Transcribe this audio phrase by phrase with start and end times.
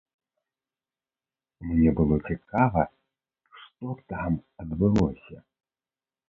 [1.71, 2.81] Мне было цікава,
[3.61, 5.37] што там адбылося.